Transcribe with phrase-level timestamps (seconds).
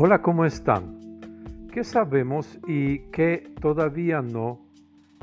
[0.00, 1.18] Hola, ¿cómo están?
[1.72, 4.60] ¿Qué sabemos y qué todavía no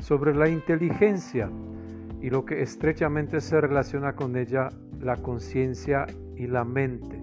[0.00, 1.50] sobre la inteligencia
[2.20, 4.68] y lo que estrechamente se relaciona con ella,
[5.00, 6.04] la conciencia
[6.36, 7.18] y la mente?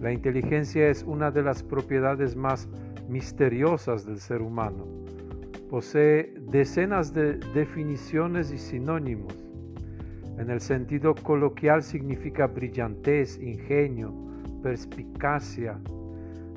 [0.00, 2.70] La inteligencia es una de las propiedades más
[3.06, 4.86] misteriosas del ser humano.
[5.68, 9.34] Posee decenas de definiciones y sinónimos.
[10.38, 14.14] En el sentido coloquial significa brillantez, ingenio,
[14.62, 15.78] perspicacia,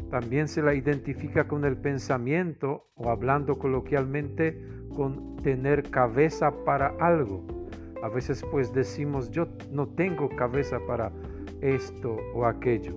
[0.09, 4.61] también se la identifica con el pensamiento o hablando coloquialmente
[4.95, 7.45] con tener cabeza para algo.
[8.03, 11.11] A veces pues decimos yo no tengo cabeza para
[11.61, 12.93] esto o aquello.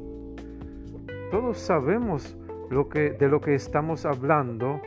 [1.30, 2.36] Todos sabemos
[2.70, 4.80] lo que, de lo que estamos hablando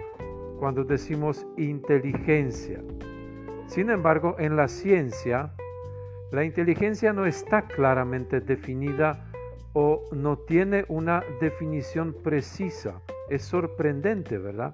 [0.59, 2.81] cuando decimos inteligencia.
[3.65, 5.53] Sin embargo, en la ciencia,
[6.31, 9.30] la inteligencia no está claramente definida
[9.73, 13.01] o no tiene una definición precisa.
[13.29, 14.71] Es sorprendente, ¿verdad?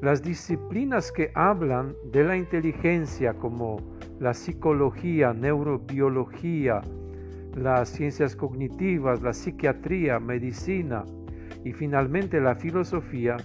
[0.00, 3.78] Las disciplinas que hablan de la inteligencia como
[4.18, 6.80] la psicología, neurobiología,
[7.56, 11.04] las ciencias cognitivas, la psiquiatría, medicina
[11.64, 13.36] y finalmente la filosofía,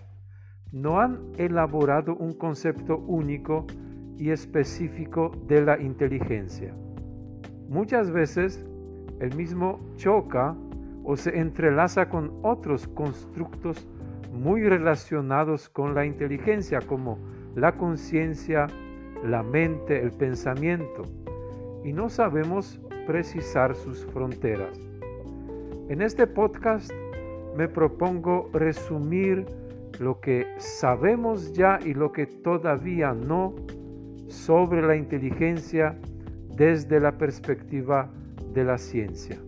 [0.71, 3.65] no han elaborado un concepto único
[4.17, 6.75] y específico de la inteligencia.
[7.69, 8.65] Muchas veces
[9.19, 10.55] el mismo choca
[11.03, 13.87] o se entrelaza con otros constructos
[14.31, 17.17] muy relacionados con la inteligencia, como
[17.55, 18.67] la conciencia,
[19.23, 21.03] la mente, el pensamiento,
[21.83, 24.79] y no sabemos precisar sus fronteras.
[25.89, 26.91] En este podcast
[27.57, 29.45] me propongo resumir
[29.99, 33.55] lo que sabemos ya y lo que todavía no
[34.27, 35.97] sobre la inteligencia
[36.55, 38.09] desde la perspectiva
[38.53, 39.39] de la ciencia.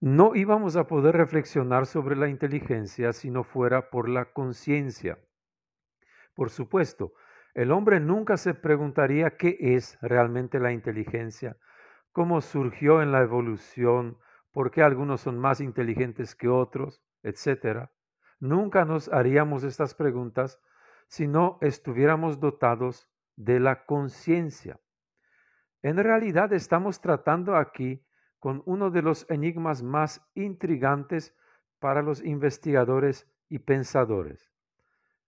[0.00, 5.18] No íbamos a poder reflexionar sobre la inteligencia si no fuera por la conciencia.
[6.34, 7.12] Por supuesto,
[7.54, 11.56] el hombre nunca se preguntaría qué es realmente la inteligencia,
[12.12, 14.18] cómo surgió en la evolución,
[14.52, 17.88] por qué algunos son más inteligentes que otros, etc.
[18.40, 20.60] Nunca nos haríamos estas preguntas
[21.08, 24.78] si no estuviéramos dotados de la conciencia.
[25.82, 28.04] En realidad estamos tratando aquí
[28.38, 31.34] con uno de los enigmas más intrigantes
[31.78, 34.50] para los investigadores y pensadores.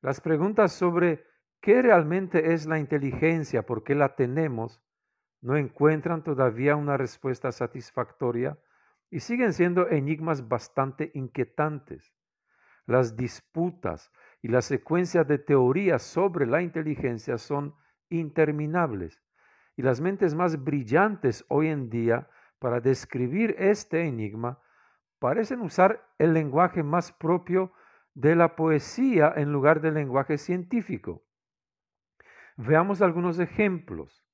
[0.01, 1.25] Las preguntas sobre
[1.61, 4.83] qué realmente es la inteligencia, por qué la tenemos,
[5.41, 8.59] no encuentran todavía una respuesta satisfactoria
[9.11, 12.18] y siguen siendo enigmas bastante inquietantes.
[12.88, 14.10] Las disputas
[14.41, 17.75] y la secuencia de teorías sobre la inteligencia son
[18.09, 19.22] interminables
[19.76, 24.62] y las mentes más brillantes hoy en día para describir este enigma
[25.19, 27.75] parecen usar el lenguaje más propio
[28.15, 31.22] de la poesía en lugar del lenguaje científico.
[32.56, 34.25] Veamos algunos ejemplos.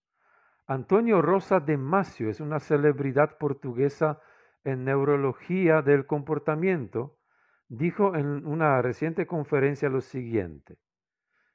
[0.68, 4.20] Antonio Rosa de Macio es una celebridad portuguesa
[4.62, 7.18] en neurología del comportamiento
[7.76, 10.78] dijo en una reciente conferencia lo siguiente,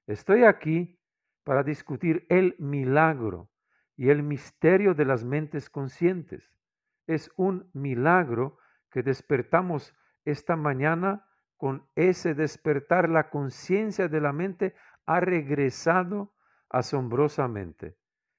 [0.08, 1.00] estoy aquí
[1.44, 3.50] para discutir el milagro
[3.96, 6.54] y el misterio de las mentes conscientes.
[7.08, 8.58] Es un milagro
[8.92, 11.26] que despertamos esta mañana
[11.58, 14.76] con ese despertar la conciencia de la mente
[15.06, 16.34] ha regresado
[16.70, 17.98] asombrosamente.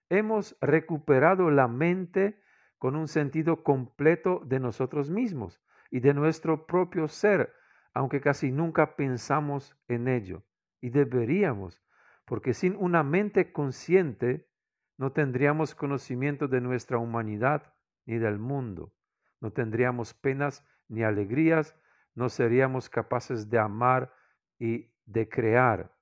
[0.09, 2.41] Hemos recuperado la mente
[2.79, 5.61] con un sentido completo de nosotros mismos
[5.91, 7.53] y de nuestro propio ser,
[7.95, 10.45] aunque casi nunca pensamos en ello.
[10.81, 11.83] Y deberíamos,
[12.25, 14.49] porque sin una mente consciente
[14.97, 17.75] no tendríamos conocimiento de nuestra humanidad
[18.06, 18.93] ni del mundo.
[19.41, 21.77] No tendríamos penas ni alegrías,
[22.15, 24.12] no seríamos capaces de amar
[24.59, 25.97] y de crear.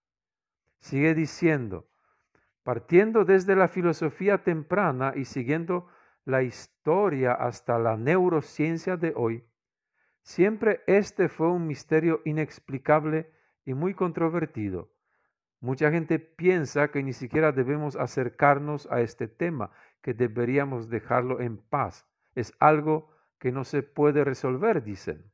[0.80, 1.88] Sigue diciendo,
[2.62, 5.88] partiendo desde la filosofía temprana y siguiendo
[6.24, 9.47] la historia hasta la neurociencia de hoy,
[10.22, 13.30] Siempre este fue un misterio inexplicable
[13.64, 14.90] y muy controvertido.
[15.60, 19.72] Mucha gente piensa que ni siquiera debemos acercarnos a este tema,
[20.02, 22.06] que deberíamos dejarlo en paz.
[22.34, 25.32] Es algo que no se puede resolver, dicen.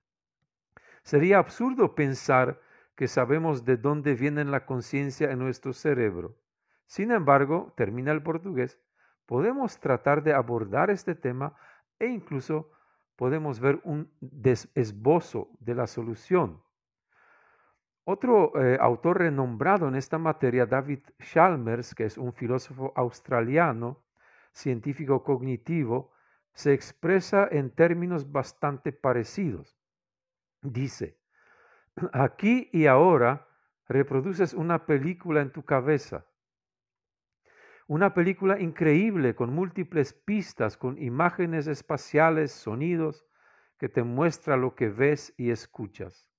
[1.02, 2.60] Sería absurdo pensar
[2.96, 6.36] que sabemos de dónde viene la conciencia en nuestro cerebro.
[6.86, 8.80] Sin embargo, termina el portugués,
[9.26, 11.56] podemos tratar de abordar este tema
[11.98, 12.70] e incluso
[13.16, 14.10] podemos ver un
[14.74, 16.62] esbozo de la solución.
[18.04, 24.04] Otro eh, autor renombrado en esta materia, David Chalmers, que es un filósofo australiano,
[24.52, 26.12] científico cognitivo,
[26.52, 29.78] se expresa en términos bastante parecidos.
[30.60, 31.18] Dice,
[32.12, 33.48] aquí y ahora
[33.88, 36.26] reproduces una película en tu cabeza,
[37.86, 43.26] una película increíble con múltiples pistas, con imágenes espaciales, sonidos,
[43.78, 46.30] que te muestra lo que ves y escuchas.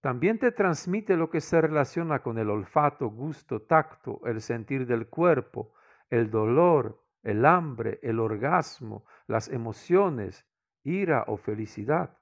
[0.00, 5.08] También te transmite lo que se relaciona con el olfato, gusto, tacto, el sentir del
[5.08, 5.74] cuerpo,
[6.08, 10.46] el dolor, el hambre, el orgasmo, las emociones,
[10.84, 12.16] ira o felicidad.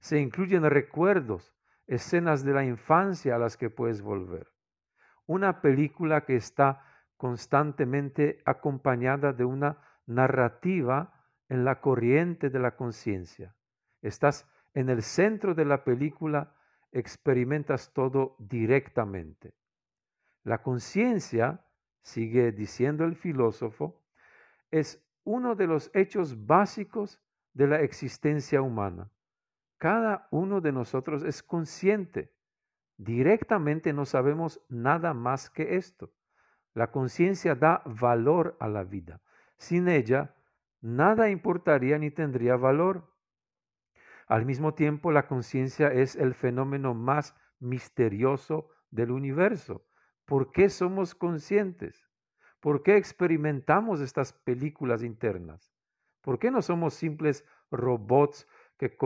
[0.00, 1.54] Se incluyen recuerdos,
[1.86, 4.48] escenas de la infancia a las que puedes volver.
[5.26, 6.84] Una película que está
[7.18, 9.76] constantemente acompañada de una
[10.06, 11.12] narrativa
[11.50, 13.54] en la corriente de la conciencia.
[14.00, 16.54] Estás en el centro de la película
[16.92, 19.52] experimentas todo directamente.
[20.44, 21.64] La conciencia,
[22.00, 24.00] sigue diciendo el filósofo,
[24.70, 27.20] es uno de los hechos básicos
[27.52, 29.10] de la existencia humana.
[29.76, 32.32] Cada uno de nosotros es consciente.
[32.96, 36.12] Directamente no sabemos nada más que esto.
[36.78, 39.20] La conciencia da valor a la vida.
[39.56, 40.36] Sin ella,
[40.80, 43.12] nada importaría ni tendría valor.
[44.28, 49.84] Al mismo tiempo, la conciencia es el fenómeno más misterioso del universo.
[50.24, 52.08] ¿Por qué somos conscientes?
[52.60, 55.74] ¿Por qué experimentamos estas películas internas?
[56.20, 58.46] ¿Por qué no somos simples robots
[58.76, 58.96] que,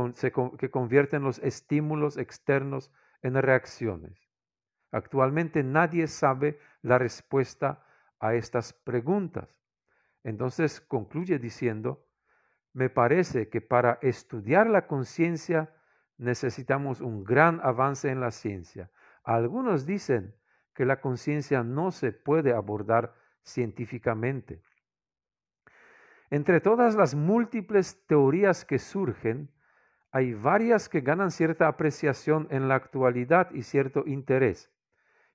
[0.58, 2.92] que convierten los estímulos externos
[3.22, 4.28] en reacciones?
[4.90, 7.84] Actualmente nadie sabe la respuesta
[8.20, 9.56] a estas preguntas.
[10.24, 12.06] Entonces concluye diciendo,
[12.72, 15.74] me parece que para estudiar la conciencia
[16.18, 18.90] necesitamos un gran avance en la ciencia.
[19.24, 20.34] Algunos dicen
[20.74, 24.62] que la conciencia no se puede abordar científicamente.
[26.30, 29.50] Entre todas las múltiples teorías que surgen,
[30.12, 34.71] hay varias que ganan cierta apreciación en la actualidad y cierto interés,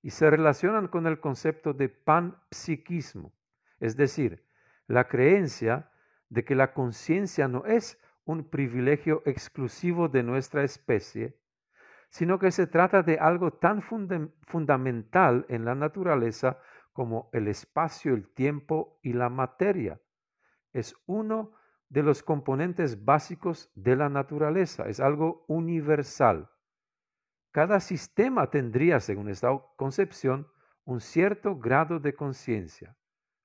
[0.07, 3.33] y se relacionan con el concepto de panpsiquismo,
[3.81, 4.41] es decir,
[4.87, 5.91] la creencia
[6.29, 11.37] de que la conciencia no es un privilegio exclusivo de nuestra especie,
[12.07, 16.57] sino que se trata de algo tan fundamental en la naturaleza
[16.93, 19.99] como el espacio, el tiempo y la materia.
[20.71, 21.51] Es uno
[21.89, 26.49] de los componentes básicos de la naturaleza, es algo universal.
[27.57, 30.47] Cada sistema tendría, según esta concepción,
[30.85, 32.95] un cierto grado de conciencia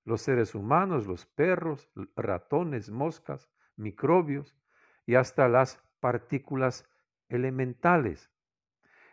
[0.04, 4.54] los seres humanos, los perros, ratones, moscas, microbios
[5.06, 6.86] y hasta las partículas
[7.30, 8.30] elementales.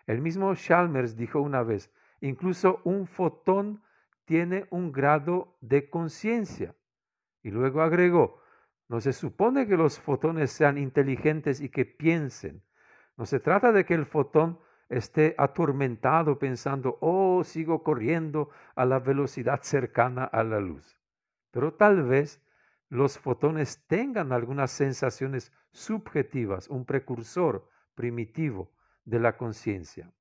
[0.06, 3.82] El mismo Chalmers dijo una vez, incluso un fotón
[4.26, 6.76] tiene un grado de conciencia.
[7.42, 8.42] Y luego agregó,
[8.90, 12.62] no se supone que los fotones sean inteligentes y que piensen.
[13.16, 14.60] No se trata de que el fotón
[14.90, 21.00] esté atormentado pensando, oh, sigo corriendo a la velocidad cercana a la luz.
[21.52, 22.44] Pero tal vez
[22.90, 28.72] los fotones tengan algunas sensaciones subjetivas, un precursor primitivo
[29.06, 30.12] de la conciencia.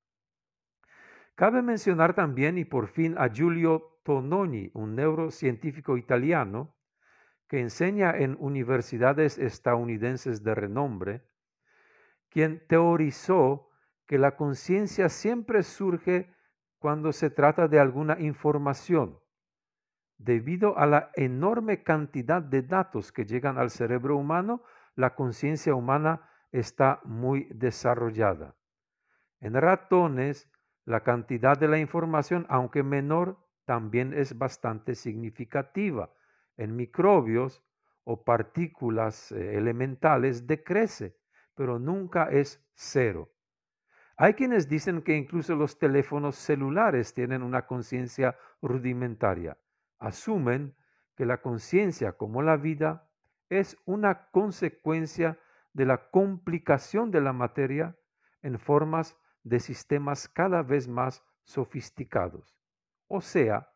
[1.33, 6.75] Cabe mencionar también y por fin a Giulio Tononi, un neurocientífico italiano
[7.47, 11.23] que enseña en universidades estadounidenses de renombre,
[12.29, 13.68] quien teorizó
[14.09, 16.33] que la conciencia siempre surge
[16.79, 19.19] cuando se trata de alguna información.
[20.17, 24.63] Debido a la enorme cantidad de datos que llegan al cerebro humano,
[24.95, 28.55] la conciencia humana está muy desarrollada.
[29.41, 30.51] En ratones,
[30.85, 36.11] la cantidad de la información, aunque menor, también es bastante significativa.
[36.57, 37.63] En microbios
[38.05, 41.15] o partículas eh, elementales decrece,
[41.53, 43.29] pero nunca es cero.
[44.21, 49.57] Hay quienes dicen que incluso los teléfonos celulares tienen una conciencia rudimentaria.
[49.97, 50.75] Asumen
[51.15, 53.09] que la conciencia, como la vida,
[53.47, 55.39] es una consecuencia
[55.71, 57.95] de la complicación de la materia
[58.41, 62.59] en formas de sistemas cada vez más sofisticados.
[63.07, 63.71] O sea,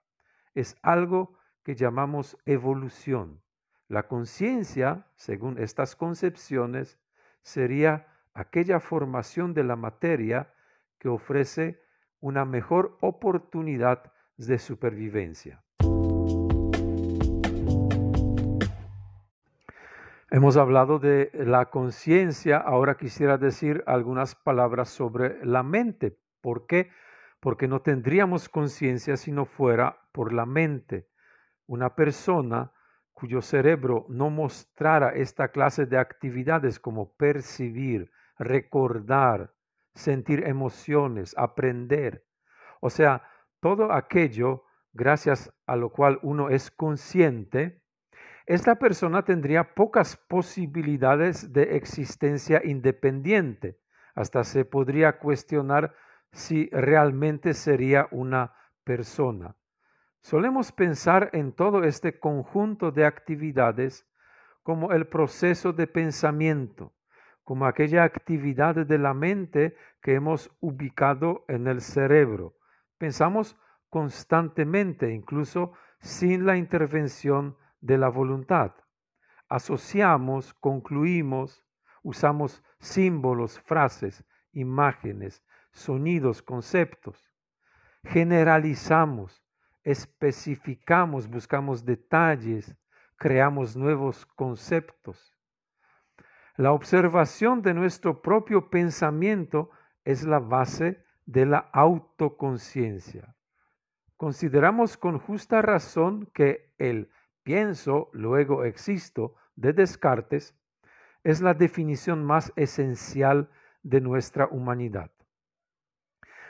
[0.55, 3.41] es algo que llamamos evolución.
[3.87, 6.99] La conciencia, según estas concepciones,
[7.43, 10.53] sería aquella formación de la materia
[10.99, 11.81] que ofrece
[12.19, 15.63] una mejor oportunidad de supervivencia.
[20.31, 26.91] Hemos hablado de la conciencia, ahora quisiera decir algunas palabras sobre la mente, ¿Por qué?
[27.39, 31.07] Porque no tendríamos conciencia si no fuera por la mente.
[31.67, 32.73] Una persona
[33.13, 39.53] cuyo cerebro no mostrara esta clase de actividades como percibir, recordar,
[39.93, 42.25] sentir emociones, aprender,
[42.81, 43.23] o sea,
[43.59, 47.81] todo aquello gracias a lo cual uno es consciente,
[48.45, 53.79] esta persona tendría pocas posibilidades de existencia independiente.
[54.15, 55.95] Hasta se podría cuestionar
[56.31, 59.55] si realmente sería una persona.
[60.21, 64.05] Solemos pensar en todo este conjunto de actividades
[64.61, 66.93] como el proceso de pensamiento,
[67.43, 72.55] como aquella actividad de la mente que hemos ubicado en el cerebro.
[72.97, 73.57] Pensamos
[73.89, 78.73] constantemente, incluso sin la intervención de la voluntad.
[79.49, 81.63] Asociamos, concluimos,
[82.01, 87.31] usamos símbolos, frases, imágenes, sonidos, conceptos.
[88.03, 89.43] Generalizamos,
[89.83, 92.75] especificamos, buscamos detalles,
[93.17, 95.32] creamos nuevos conceptos.
[96.55, 99.71] La observación de nuestro propio pensamiento
[100.05, 103.35] es la base de la autoconciencia.
[104.17, 107.09] Consideramos con justa razón que el
[107.41, 110.55] pienso, luego existo de Descartes
[111.23, 113.49] es la definición más esencial
[113.81, 115.09] de nuestra humanidad.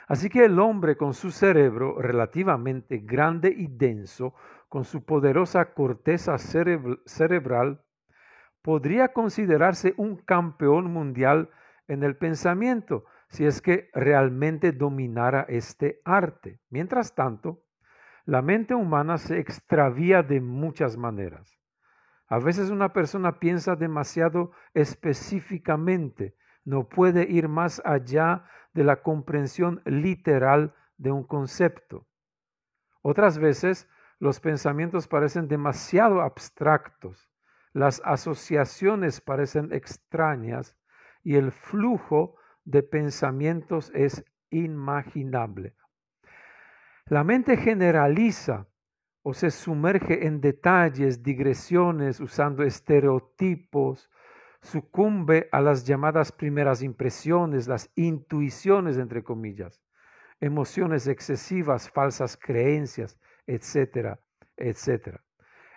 [0.06, 4.34] Así que el hombre con su cerebro relativamente grande y denso,
[4.68, 7.83] con su poderosa corteza cerebral,
[8.64, 11.50] podría considerarse un campeón mundial
[11.86, 16.60] en el pensamiento si es que realmente dominara este arte.
[16.70, 17.62] Mientras tanto,
[18.24, 21.58] la mente humana se extravía de muchas maneras.
[22.26, 29.82] A veces una persona piensa demasiado específicamente, no puede ir más allá de la comprensión
[29.84, 32.06] literal de un concepto.
[33.02, 37.33] Otras veces los pensamientos parecen demasiado abstractos,
[37.74, 40.76] las asociaciones parecen extrañas
[41.24, 45.74] y el flujo de pensamientos es inimaginable.
[47.06, 48.68] La mente generaliza
[49.22, 54.08] o se sumerge en detalles, digresiones, usando estereotipos,
[54.62, 59.82] sucumbe a las llamadas primeras impresiones, las intuiciones, entre comillas,
[60.40, 64.20] emociones excesivas, falsas creencias, etcétera,
[64.56, 65.22] etcétera.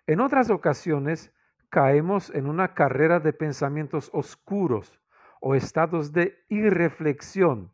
[0.05, 1.33] En otras ocasiones
[1.69, 4.99] caemos en una carrera de pensamientos oscuros
[5.41, 7.71] o estados de irreflexión,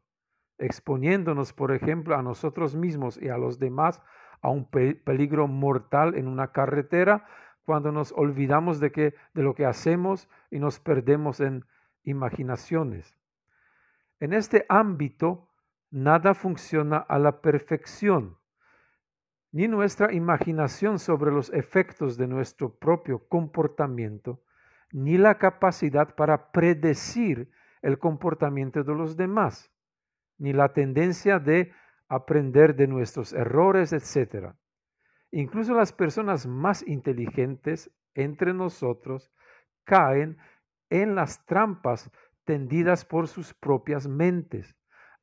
[0.57, 4.01] exponiéndonos, por ejemplo, a nosotros mismos y a los demás
[4.41, 7.25] a un peligro mortal en una carretera
[7.65, 11.65] cuando nos olvidamos de, que, de lo que hacemos y nos perdemos en
[12.03, 13.17] imaginaciones.
[14.19, 15.49] En este ámbito,
[15.89, 18.37] nada funciona a la perfección.
[19.53, 24.41] Ni nuestra imaginación sobre los efectos de nuestro propio comportamiento,
[24.91, 27.51] ni la capacidad para predecir
[27.83, 29.71] el comportamiento de los demás,
[30.39, 31.71] ni la tendencia de
[32.09, 34.55] aprender de nuestros errores, etc.
[35.29, 39.31] Incluso las personas más inteligentes entre nosotros
[39.83, 40.39] caen
[40.89, 42.09] en las trampas
[42.43, 44.75] tendidas por sus propias mentes.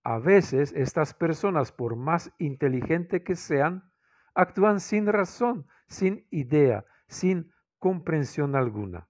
[0.04, 3.89] A veces estas personas, por más inteligentes que sean,
[4.34, 9.08] actúan sin razón, sin idea, sin comprensión alguna.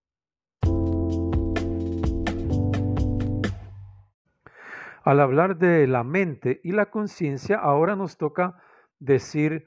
[5.02, 8.62] Al hablar de la mente y la conciencia, ahora nos toca
[8.98, 9.64] decir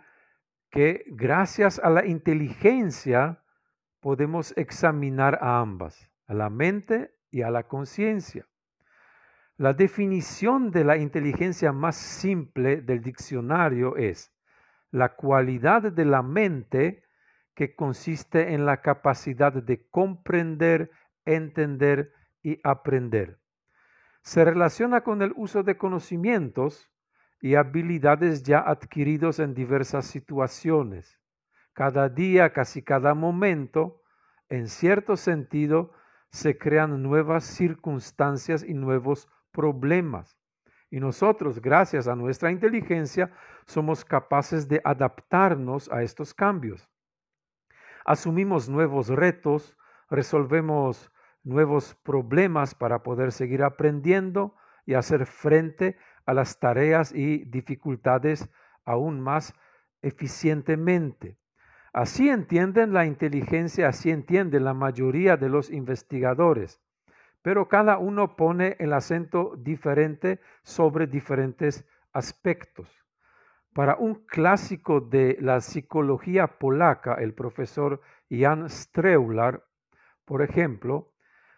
[0.69, 3.43] que gracias a la inteligencia
[3.99, 8.47] podemos examinar a ambas, a la mente y a la conciencia.
[9.57, 14.32] La definición de la inteligencia más simple del diccionario es
[14.93, 17.03] la cualidad de la mente
[17.55, 20.91] que consiste en la capacidad de comprender,
[21.25, 23.39] entender y aprender.
[24.21, 26.91] Se relaciona con el uso de conocimientos
[27.41, 31.19] y habilidades ya adquiridos en diversas situaciones.
[31.73, 33.99] Cada día, casi cada momento,
[34.47, 35.91] en cierto sentido,
[36.29, 40.37] se crean nuevas circunstancias y nuevos problemas.
[40.93, 43.31] Y nosotros, gracias a nuestra inteligencia,
[43.65, 46.87] somos capaces de adaptarnos a estos cambios.
[48.05, 49.75] Asumimos nuevos retos,
[50.11, 51.11] resolvemos
[51.43, 55.97] nuevos problemas para poder seguir aprendiendo y hacer frente
[56.27, 58.47] a las tareas y dificultades
[58.85, 59.55] aún más
[60.03, 61.39] eficientemente.
[61.91, 66.79] Así entienden la inteligencia, así entienden la mayoría de los investigadores,
[67.43, 73.05] pero cada uno pone el acento diferente sobre diferentes aspectos.
[73.73, 79.65] Para un clásico de la psicología polaca, el profesor Jan Streular,
[80.25, 81.11] por ejemplo,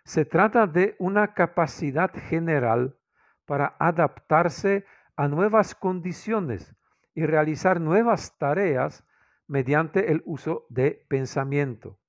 [0.03, 2.97] se trata de una capacidad general
[3.45, 6.75] para adaptarse a nuevas condiciones
[7.13, 9.05] y realizar nuevas tareas
[9.47, 11.99] mediante el uso de pensamiento.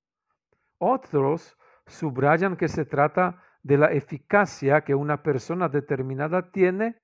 [0.79, 6.95] Otros subrayan que se trata de la eficacia que una persona determinada tiene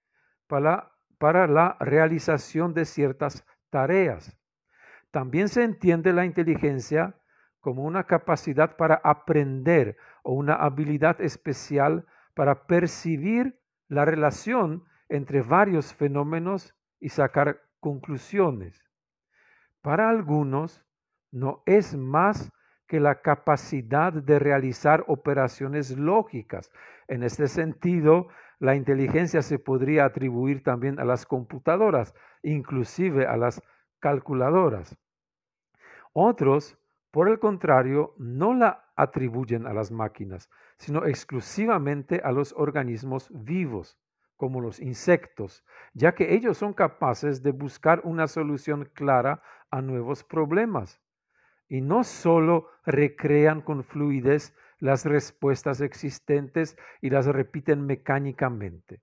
[0.48, 4.40] para, para la realización de ciertas tareas.
[5.12, 7.20] También se entiende la inteligencia
[7.60, 15.94] como una capacidad para aprender o una habilidad especial para percibir la relación entre varios
[15.94, 18.90] fenómenos y sacar conclusiones.
[19.82, 20.82] Para algunos,
[21.30, 22.54] no es más
[22.94, 26.70] que la capacidad de realizar operaciones lógicas.
[27.08, 28.28] En este sentido,
[28.60, 33.64] la inteligencia se podría atribuir también a las computadoras, inclusive a las
[34.00, 34.96] calculadoras.
[36.14, 36.78] Otros
[37.10, 43.98] por el contrario, no la atribuyen a las máquinas, sino exclusivamente a los organismos vivos,
[44.38, 50.24] como los insectos, ya que ellos son capaces de buscar una solución clara a nuevos
[50.24, 51.03] problemas.
[51.74, 59.02] Y no solo recrean con fluidez las respuestas existentes y las repiten mecánicamente.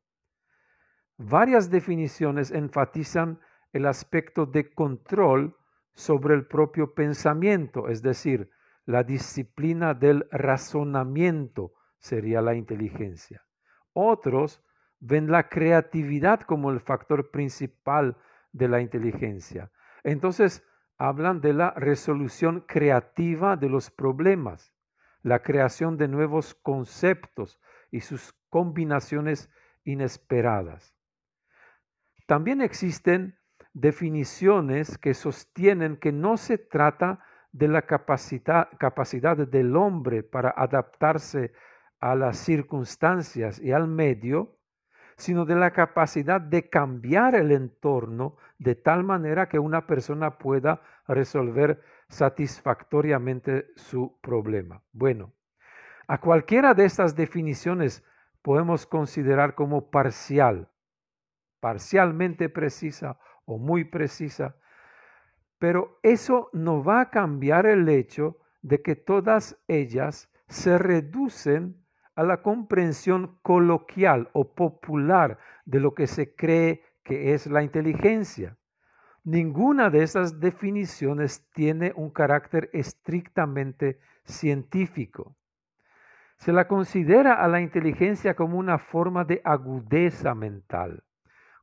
[1.17, 3.41] Varias definiciones enfatizan
[3.73, 5.57] el aspecto de control
[5.95, 8.49] sobre el propio pensamiento, es decir,
[8.87, 13.45] la disciplina del razonamiento sería la inteligencia.
[13.95, 14.63] Otros
[15.01, 18.17] ven la creatividad como el factor principal
[18.53, 19.73] de la inteligencia.
[20.05, 20.65] Entonces,
[21.01, 24.75] hablan de la resolución creativa de los problemas,
[25.23, 27.59] la creación de nuevos conceptos
[27.91, 29.49] y sus combinaciones
[29.83, 30.95] inesperadas.
[32.27, 33.39] También existen
[33.73, 41.55] definiciones que sostienen que no se trata de la capacidad, capacidad del hombre para adaptarse
[41.99, 44.59] a las circunstancias y al medio,
[45.17, 50.83] sino de la capacidad de cambiar el entorno de tal manera que una persona pueda
[51.15, 54.83] resolver satisfactoriamente su problema.
[54.93, 55.33] Bueno,
[56.09, 58.05] a cualquiera de estas definiciones
[58.43, 60.69] podemos considerar como parcial,
[61.61, 64.57] parcialmente precisa o muy precisa,
[65.59, 71.85] pero eso no va a cambiar el hecho de que todas ellas se reducen
[72.17, 78.57] a la comprensión coloquial o popular de lo que se cree que es la inteligencia.
[79.31, 85.37] Ninguna de esas definiciones tiene un carácter estrictamente científico.
[86.37, 91.05] Se la considera a la inteligencia como una forma de agudeza mental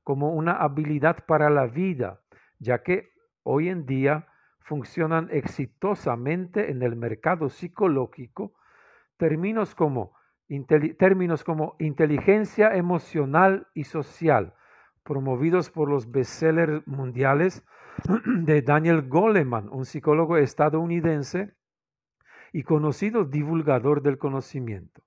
[0.07, 2.21] como una habilidad para la vida,
[2.59, 3.11] ya que
[3.43, 4.25] hoy en día
[4.61, 8.53] funcionan exitosamente en el mercado psicológico
[9.17, 10.13] términos como,
[10.97, 14.53] términos como inteligencia emocional y social,
[15.07, 17.65] promovidos por los bestsellers mundiales
[18.25, 21.55] de Daniel Goleman, un psicólogo estadounidense
[22.51, 25.01] y conocido divulgador del conocimiento.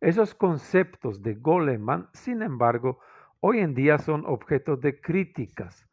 [0.00, 3.00] Esos conceptos de Goleman, sin embargo,
[3.40, 5.88] hoy en día son objeto de críticas,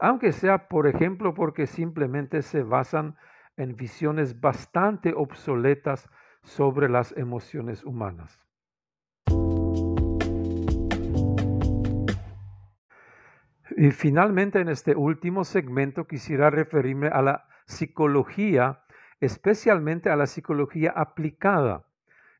[0.00, 3.16] aunque sea, por ejemplo, porque simplemente se basan
[3.56, 6.10] en visiones bastante obsoletas
[6.42, 8.43] sobre las emociones humanas.
[13.76, 18.82] Y finalmente, en este último segmento quisiera referirme a la psicología,
[19.20, 21.86] especialmente a la psicología aplicada,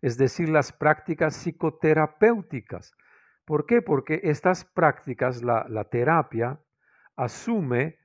[0.02, 2.94] es decir, las prácticas psicoterapéuticas,
[3.44, 3.82] ¿Por qué?
[3.82, 6.60] Porque estas prácticas, la, terapia,
[7.16, 7.98] asume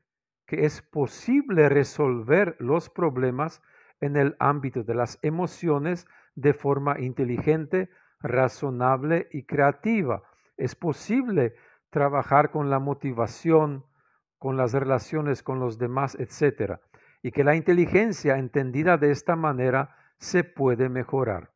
[0.46, 3.62] que es posible resolver los problemas
[4.02, 7.90] en el ámbito de las emociones de forma inteligente,
[8.20, 10.24] razonable y creativa.
[10.58, 11.56] Es posible
[11.90, 13.86] trabajar con la motivación,
[14.38, 16.80] con las relaciones con los demás, etc.
[17.22, 21.52] Y que la inteligencia entendida de esta manera se puede mejorar.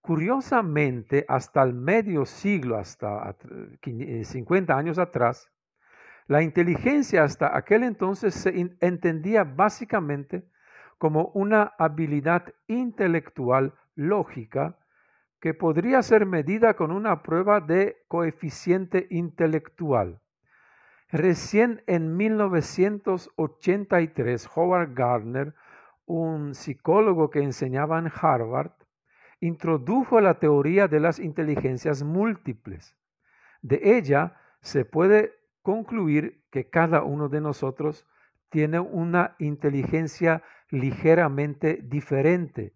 [0.00, 3.36] Curiosamente, hasta el medio siglo, hasta
[3.82, 5.50] 50 eh, años atrás,
[6.26, 8.50] la inteligencia hasta aquel entonces se
[8.80, 10.44] entendía básicamente
[10.96, 14.78] como una habilidad intelectual lógica
[15.40, 20.20] que podría ser medida con una prueba de coeficiente intelectual.
[21.10, 25.54] Recién en 1983, Howard Gardner,
[26.04, 28.72] un psicólogo que enseñaba en Harvard,
[29.40, 32.94] introdujo la teoría de las inteligencias múltiples.
[33.62, 38.06] De ella se puede concluir que cada uno de nosotros
[38.50, 42.74] tiene una inteligencia ligeramente diferente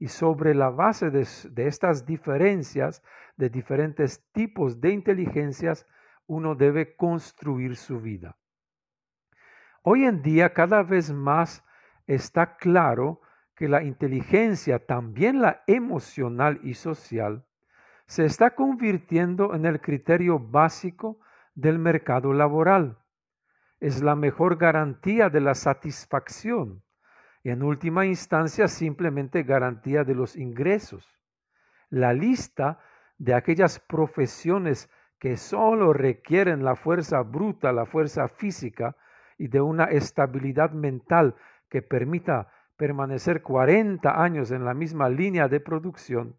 [0.00, 1.26] y sobre la base de,
[1.66, 3.02] estas diferencias,
[3.36, 5.86] de diferentes tipos de inteligencias,
[6.26, 8.38] uno debe construir su vida.
[9.82, 11.62] Hoy en día cada vez más
[12.06, 13.20] está claro
[13.54, 17.44] que la inteligencia, también la emocional y social,
[18.06, 21.20] se está convirtiendo en el criterio básico
[21.54, 22.98] del mercado laboral.
[23.80, 26.82] Es la mejor garantía de la satisfacción
[27.44, 31.06] en última instancia simplemente garantía de los ingresos.
[31.88, 32.78] La lista
[33.18, 38.96] de aquellas profesiones que solo requieren la fuerza bruta, la fuerza física
[39.38, 41.34] y de una estabilidad mental
[41.68, 46.36] que permita permanecer 40 años en la misma línea de producción,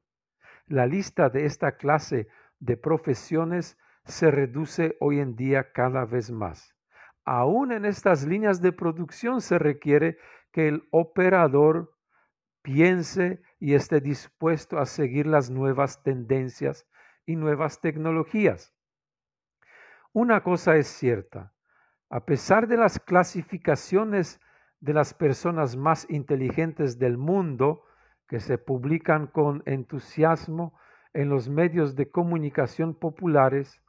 [0.67, 2.27] la lista de esta clase
[2.59, 6.75] de profesiones se reduce hoy en día cada vez más.
[7.25, 10.17] Aún en estas líneas de producción se requiere
[10.51, 11.97] que el operador
[12.61, 16.87] piense y esté dispuesto a seguir las nuevas tendencias
[17.25, 18.73] y nuevas tecnologías.
[20.13, 21.53] Una cosa es cierta,
[22.09, 24.39] a pesar de las clasificaciones
[24.81, 27.83] de las personas más inteligentes del mundo
[28.27, 30.77] que se publican con entusiasmo
[31.13, 33.81] en los medios de comunicación populares,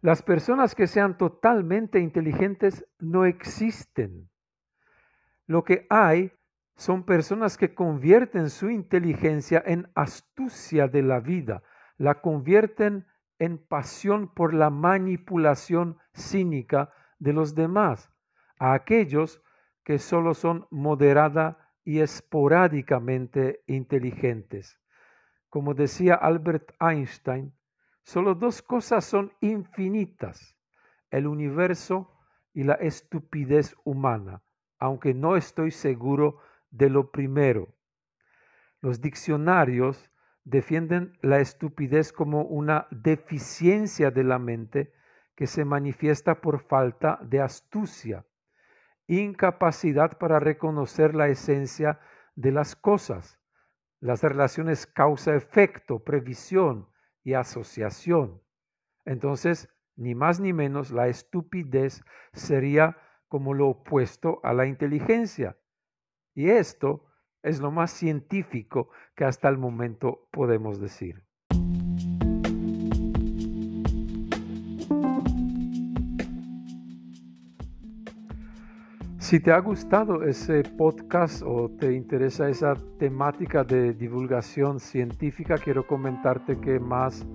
[0.00, 4.28] las personas que sean totalmente inteligentes no existen.
[5.46, 6.32] Lo que hay
[6.76, 11.62] son personas que convierten su inteligencia en astucia de la vida,
[11.96, 13.06] la convierten
[13.38, 18.10] en pasión por la manipulación cínica de los demás,
[18.58, 19.42] a aquellos
[19.84, 24.80] que solo son moderada y esporádicamente inteligentes.
[25.48, 27.52] Como decía Albert Einstein,
[28.04, 30.56] solo dos cosas son infinitas,
[31.10, 32.16] el universo
[32.54, 34.42] y la estupidez humana
[34.82, 36.40] aunque no estoy seguro
[36.72, 37.68] de lo primero.
[38.80, 40.10] Los diccionarios
[40.42, 44.92] defienden la estupidez como una deficiencia de la mente
[45.36, 48.26] que se manifiesta por falta de astucia,
[49.06, 52.00] incapacidad para reconocer la esencia
[52.34, 53.38] de las cosas,
[54.00, 56.88] las relaciones causa-efecto, previsión
[57.22, 58.42] y asociación.
[59.04, 62.96] Entonces, ni más ni menos, la estupidez sería
[63.32, 65.56] como lo opuesto a la inteligencia.
[66.34, 67.06] Y esto
[67.42, 71.24] es lo más científico que hasta el momento podemos decir.
[79.18, 85.86] Si te ha gustado ese podcast o te interesa esa temática de divulgación científica, quiero
[85.86, 87.26] comentarte que más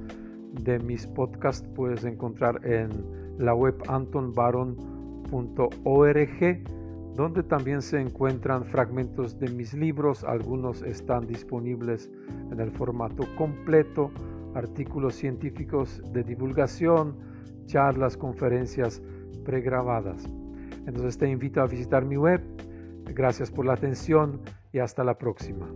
[0.61, 2.91] de mis podcasts puedes encontrar en
[3.39, 4.31] la web Anton
[5.31, 6.63] Baron org,
[7.15, 12.09] donde también se encuentran fragmentos de mis libros, algunos están disponibles
[12.51, 14.11] en el formato completo,
[14.53, 17.15] artículos científicos de divulgación,
[17.65, 19.01] charlas, conferencias
[19.43, 20.25] pregrabadas.
[20.85, 22.41] Entonces te invito a visitar mi web.
[23.13, 25.67] Gracias por la atención y hasta la próxima.